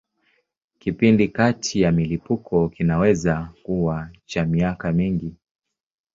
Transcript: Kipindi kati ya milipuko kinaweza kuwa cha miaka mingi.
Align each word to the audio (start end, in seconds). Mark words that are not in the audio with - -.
Kipindi 0.79 1.27
kati 1.27 1.81
ya 1.81 1.91
milipuko 1.91 2.69
kinaweza 2.69 3.49
kuwa 3.63 4.09
cha 4.25 4.45
miaka 4.45 4.91
mingi. 4.91 5.35